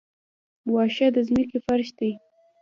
[0.73, 2.11] واښه د ځمکې فرش دی